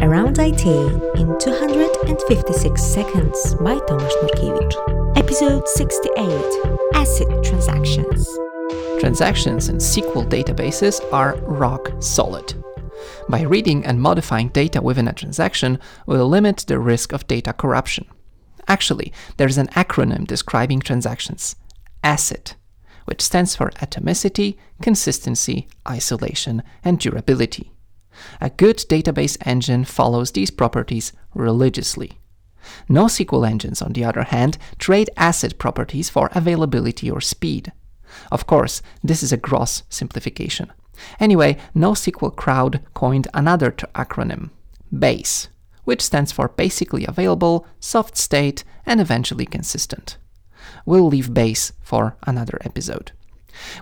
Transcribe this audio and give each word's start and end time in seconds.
Around 0.00 0.38
IT 0.38 0.64
in 0.64 1.38
256 1.38 2.82
Seconds 2.82 3.54
by 3.56 3.74
Tomasz 3.74 4.12
Nurkiewicz. 4.22 5.18
Episode 5.18 5.66
68 5.66 6.18
ACID 6.94 7.42
Transactions. 7.42 8.38
Transactions 9.00 9.68
in 9.68 9.78
SQL 9.78 10.28
databases 10.28 11.00
are 11.12 11.36
rock 11.42 11.92
solid. 12.00 12.54
By 13.28 13.42
reading 13.42 13.84
and 13.84 14.00
modifying 14.00 14.50
data 14.50 14.80
within 14.80 15.08
a 15.08 15.12
transaction, 15.12 15.80
we'll 16.06 16.28
limit 16.28 16.64
the 16.68 16.78
risk 16.78 17.12
of 17.12 17.26
data 17.26 17.52
corruption. 17.52 18.06
Actually, 18.68 19.12
there's 19.36 19.58
an 19.58 19.68
acronym 19.68 20.26
describing 20.26 20.78
transactions 20.78 21.56
ACID, 22.04 22.54
which 23.06 23.22
stands 23.22 23.56
for 23.56 23.70
atomicity, 23.70 24.56
consistency, 24.80 25.66
isolation, 25.88 26.62
and 26.84 27.00
durability. 27.00 27.72
A 28.40 28.50
good 28.50 28.78
database 28.78 29.36
engine 29.46 29.84
follows 29.84 30.32
these 30.32 30.50
properties 30.50 31.12
religiously. 31.34 32.18
NoSQL 32.88 33.48
engines, 33.48 33.80
on 33.80 33.92
the 33.92 34.04
other 34.04 34.22
hand, 34.22 34.58
trade 34.78 35.10
ACID 35.16 35.58
properties 35.58 36.10
for 36.10 36.30
availability 36.34 37.10
or 37.10 37.20
speed. 37.20 37.72
Of 38.30 38.46
course, 38.46 38.82
this 39.02 39.22
is 39.22 39.32
a 39.32 39.36
gross 39.36 39.82
simplification. 39.88 40.72
Anyway, 41.20 41.56
NoSQL 41.76 42.34
Crowd 42.34 42.80
coined 42.94 43.28
another 43.32 43.70
acronym, 43.70 44.50
BASE, 44.90 45.48
which 45.84 46.02
stands 46.02 46.32
for 46.32 46.48
basically 46.48 47.06
available, 47.06 47.66
soft 47.80 48.16
state, 48.16 48.64
and 48.84 49.00
eventually 49.00 49.46
consistent. 49.46 50.18
We'll 50.84 51.06
leave 51.06 51.32
BASE 51.32 51.72
for 51.82 52.16
another 52.26 52.58
episode. 52.62 53.12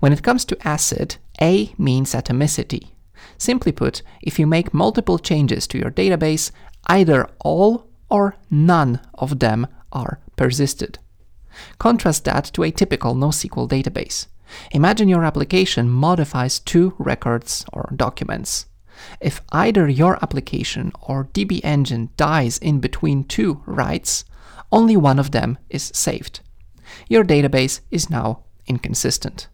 When 0.00 0.12
it 0.12 0.22
comes 0.22 0.44
to 0.46 0.56
ACID, 0.64 1.16
A 1.40 1.72
means 1.78 2.14
atomicity, 2.14 2.90
Simply 3.38 3.72
put, 3.72 4.02
if 4.22 4.38
you 4.38 4.46
make 4.46 4.74
multiple 4.74 5.18
changes 5.18 5.66
to 5.68 5.78
your 5.78 5.90
database, 5.90 6.50
either 6.86 7.28
all 7.40 7.88
or 8.08 8.36
none 8.50 9.00
of 9.14 9.38
them 9.38 9.66
are 9.92 10.20
persisted. 10.36 10.98
Contrast 11.78 12.24
that 12.24 12.44
to 12.52 12.62
a 12.62 12.70
typical 12.70 13.14
NoSQL 13.14 13.68
database. 13.68 14.26
Imagine 14.72 15.08
your 15.08 15.24
application 15.24 15.88
modifies 15.88 16.58
two 16.58 16.94
records 16.98 17.64
or 17.72 17.92
documents. 17.96 18.66
If 19.20 19.40
either 19.50 19.88
your 19.88 20.16
application 20.22 20.92
or 21.02 21.24
DB 21.32 21.60
engine 21.64 22.10
dies 22.16 22.58
in 22.58 22.80
between 22.80 23.24
two 23.24 23.62
writes, 23.66 24.24
only 24.70 24.96
one 24.96 25.18
of 25.18 25.30
them 25.30 25.58
is 25.70 25.90
saved. 25.94 26.40
Your 27.08 27.24
database 27.24 27.80
is 27.90 28.10
now 28.10 28.44
inconsistent. 28.66 29.48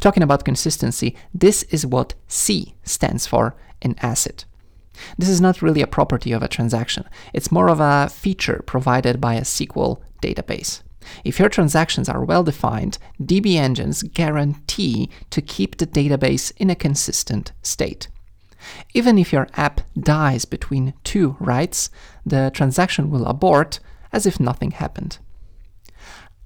Talking 0.00 0.22
about 0.22 0.44
consistency, 0.44 1.16
this 1.34 1.62
is 1.64 1.86
what 1.86 2.14
C 2.28 2.74
stands 2.82 3.26
for 3.26 3.54
in 3.80 3.94
ACID. 4.02 4.44
This 5.16 5.28
is 5.28 5.40
not 5.40 5.62
really 5.62 5.82
a 5.82 5.86
property 5.86 6.32
of 6.32 6.42
a 6.42 6.48
transaction, 6.48 7.04
it's 7.32 7.52
more 7.52 7.68
of 7.68 7.80
a 7.80 8.08
feature 8.08 8.62
provided 8.66 9.20
by 9.20 9.34
a 9.34 9.42
SQL 9.42 10.00
database. 10.22 10.82
If 11.24 11.38
your 11.38 11.48
transactions 11.48 12.08
are 12.08 12.24
well 12.24 12.44
defined, 12.44 12.98
DB 13.20 13.56
engines 13.56 14.02
guarantee 14.02 15.10
to 15.30 15.42
keep 15.42 15.78
the 15.78 15.86
database 15.86 16.52
in 16.58 16.70
a 16.70 16.76
consistent 16.76 17.52
state. 17.62 18.08
Even 18.94 19.18
if 19.18 19.32
your 19.32 19.48
app 19.54 19.80
dies 19.98 20.44
between 20.44 20.94
two 21.02 21.36
writes, 21.40 21.90
the 22.24 22.50
transaction 22.54 23.10
will 23.10 23.26
abort 23.26 23.80
as 24.12 24.26
if 24.26 24.38
nothing 24.38 24.72
happened. 24.72 25.18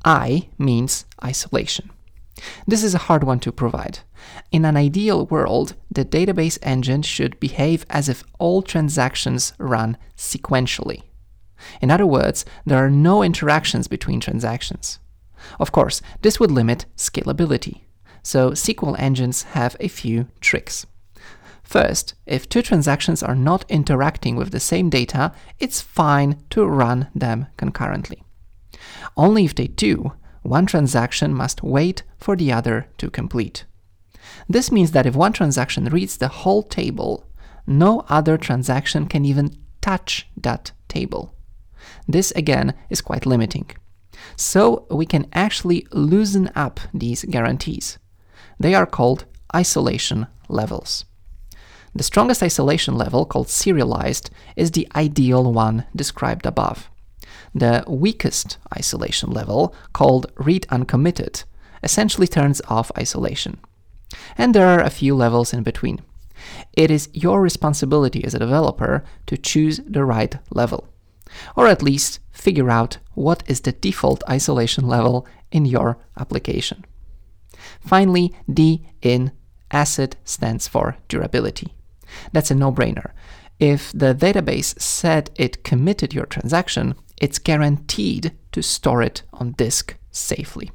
I 0.04 0.48
means 0.56 1.04
isolation. 1.22 1.90
This 2.66 2.84
is 2.84 2.94
a 2.94 3.06
hard 3.06 3.24
one 3.24 3.40
to 3.40 3.52
provide. 3.52 4.00
In 4.50 4.64
an 4.64 4.76
ideal 4.76 5.26
world, 5.26 5.74
the 5.90 6.04
database 6.04 6.58
engine 6.62 7.02
should 7.02 7.40
behave 7.40 7.86
as 7.88 8.08
if 8.08 8.24
all 8.38 8.62
transactions 8.62 9.52
run 9.58 9.96
sequentially. 10.16 11.02
In 11.80 11.90
other 11.90 12.06
words, 12.06 12.44
there 12.64 12.84
are 12.84 12.90
no 12.90 13.22
interactions 13.22 13.88
between 13.88 14.20
transactions. 14.20 14.98
Of 15.58 15.72
course, 15.72 16.02
this 16.22 16.38
would 16.38 16.50
limit 16.50 16.86
scalability. 16.96 17.82
So 18.22 18.50
SQL 18.50 18.96
engines 18.98 19.44
have 19.54 19.76
a 19.80 19.88
few 19.88 20.28
tricks. 20.40 20.86
First, 21.62 22.14
if 22.26 22.48
two 22.48 22.62
transactions 22.62 23.22
are 23.22 23.34
not 23.34 23.64
interacting 23.68 24.36
with 24.36 24.50
the 24.50 24.60
same 24.60 24.88
data, 24.88 25.32
it's 25.58 25.80
fine 25.80 26.42
to 26.50 26.64
run 26.64 27.08
them 27.14 27.46
concurrently. 27.56 28.22
Only 29.16 29.44
if 29.44 29.54
they 29.54 29.66
do, 29.66 30.12
one 30.46 30.66
transaction 30.66 31.34
must 31.34 31.62
wait 31.62 32.02
for 32.18 32.36
the 32.36 32.52
other 32.52 32.88
to 32.98 33.10
complete. 33.10 33.64
This 34.48 34.72
means 34.72 34.92
that 34.92 35.06
if 35.06 35.14
one 35.14 35.32
transaction 35.32 35.86
reads 35.86 36.16
the 36.16 36.28
whole 36.28 36.62
table, 36.62 37.26
no 37.66 38.04
other 38.08 38.38
transaction 38.38 39.06
can 39.06 39.24
even 39.24 39.56
touch 39.80 40.28
that 40.36 40.72
table. 40.88 41.34
This 42.08 42.30
again 42.32 42.74
is 42.90 43.00
quite 43.00 43.26
limiting. 43.26 43.70
So 44.36 44.86
we 44.90 45.06
can 45.06 45.26
actually 45.32 45.86
loosen 45.92 46.50
up 46.54 46.80
these 46.92 47.24
guarantees. 47.24 47.98
They 48.58 48.74
are 48.74 48.86
called 48.86 49.26
isolation 49.54 50.26
levels. 50.48 51.04
The 51.94 52.02
strongest 52.02 52.42
isolation 52.42 52.94
level, 52.94 53.24
called 53.24 53.48
serialized, 53.48 54.30
is 54.54 54.72
the 54.72 54.88
ideal 54.94 55.52
one 55.52 55.86
described 55.94 56.46
above. 56.46 56.90
The 57.54 57.84
weakest 57.86 58.58
isolation 58.76 59.30
level, 59.30 59.74
called 59.92 60.30
read 60.36 60.66
uncommitted, 60.70 61.44
essentially 61.82 62.26
turns 62.26 62.60
off 62.68 62.92
isolation. 62.98 63.58
And 64.38 64.54
there 64.54 64.66
are 64.66 64.82
a 64.82 64.90
few 64.90 65.14
levels 65.14 65.52
in 65.52 65.62
between. 65.62 66.00
It 66.74 66.90
is 66.90 67.08
your 67.12 67.40
responsibility 67.40 68.24
as 68.24 68.34
a 68.34 68.38
developer 68.38 69.04
to 69.26 69.36
choose 69.36 69.80
the 69.86 70.04
right 70.04 70.36
level, 70.50 70.88
or 71.56 71.66
at 71.66 71.82
least 71.82 72.20
figure 72.30 72.70
out 72.70 72.98
what 73.14 73.42
is 73.46 73.62
the 73.62 73.72
default 73.72 74.22
isolation 74.28 74.86
level 74.86 75.26
in 75.50 75.64
your 75.64 75.98
application. 76.18 76.84
Finally, 77.80 78.34
D 78.52 78.86
in 79.02 79.32
ACID 79.70 80.16
stands 80.24 80.68
for 80.68 80.96
durability. 81.08 81.74
That's 82.32 82.50
a 82.50 82.54
no 82.54 82.70
brainer. 82.70 83.10
If 83.58 83.90
the 83.92 84.14
database 84.14 84.78
said 84.80 85.30
it 85.36 85.64
committed 85.64 86.12
your 86.12 86.26
transaction, 86.26 86.94
it's 87.20 87.38
guaranteed 87.38 88.32
to 88.52 88.62
store 88.62 89.02
it 89.02 89.22
on 89.32 89.52
disk 89.52 89.96
safely. 90.10 90.70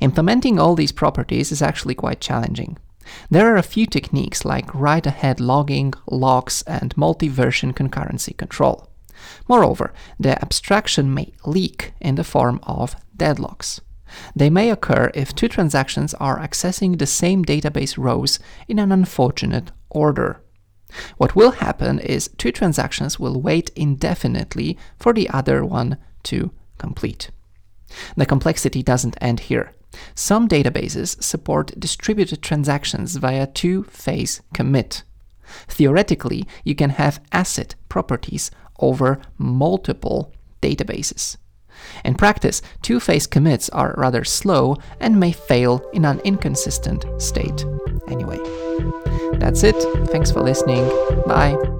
Implementing 0.00 0.58
all 0.58 0.74
these 0.74 0.92
properties 0.92 1.52
is 1.52 1.62
actually 1.62 1.94
quite 1.94 2.20
challenging. 2.20 2.78
There 3.30 3.52
are 3.52 3.56
a 3.56 3.62
few 3.62 3.86
techniques 3.86 4.44
like 4.44 4.74
write 4.74 5.06
ahead 5.06 5.40
logging, 5.40 5.94
locks, 6.06 6.62
and 6.62 6.96
multi 6.96 7.28
version 7.28 7.72
concurrency 7.72 8.36
control. 8.36 8.88
Moreover, 9.48 9.92
the 10.18 10.40
abstraction 10.42 11.12
may 11.12 11.32
leak 11.44 11.92
in 12.00 12.14
the 12.14 12.24
form 12.24 12.60
of 12.62 12.96
deadlocks. 13.16 13.80
They 14.34 14.50
may 14.50 14.70
occur 14.70 15.10
if 15.14 15.34
two 15.34 15.48
transactions 15.48 16.14
are 16.14 16.38
accessing 16.38 16.98
the 16.98 17.06
same 17.06 17.44
database 17.44 17.96
rows 17.96 18.38
in 18.66 18.78
an 18.78 18.92
unfortunate 18.92 19.70
order. 19.88 20.42
What 21.16 21.36
will 21.36 21.52
happen 21.52 21.98
is 21.98 22.30
two 22.36 22.52
transactions 22.52 23.18
will 23.18 23.40
wait 23.40 23.70
indefinitely 23.76 24.76
for 24.98 25.12
the 25.12 25.28
other 25.30 25.64
one 25.64 25.96
to 26.24 26.50
complete. 26.78 27.30
The 28.16 28.26
complexity 28.26 28.82
doesn't 28.82 29.16
end 29.20 29.40
here. 29.40 29.72
Some 30.14 30.48
databases 30.48 31.22
support 31.22 31.78
distributed 31.78 32.42
transactions 32.42 33.16
via 33.16 33.46
two 33.46 33.84
phase 33.84 34.40
commit. 34.54 35.02
Theoretically, 35.68 36.46
you 36.64 36.74
can 36.74 36.90
have 36.90 37.20
ACID 37.32 37.74
properties 37.88 38.50
over 38.78 39.20
multiple 39.36 40.32
databases. 40.62 41.36
In 42.04 42.14
practice, 42.14 42.62
two 42.82 43.00
phase 43.00 43.26
commits 43.26 43.68
are 43.70 43.94
rather 43.96 44.22
slow 44.22 44.76
and 45.00 45.18
may 45.18 45.32
fail 45.32 45.82
in 45.92 46.04
an 46.04 46.20
inconsistent 46.20 47.04
state. 47.20 47.64
Anyway, 48.08 48.38
that's 49.40 49.62
it. 49.64 49.76
Thanks 50.10 50.30
for 50.30 50.40
listening. 50.40 50.86
Bye. 51.26 51.79